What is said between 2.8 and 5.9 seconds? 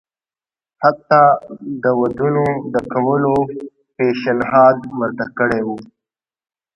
کولو پېشنهاد ورته کړی وو.